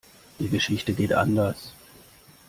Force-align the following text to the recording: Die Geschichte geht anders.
Die 0.39 0.49
Geschichte 0.49 0.93
geht 0.93 1.13
anders. 1.13 1.75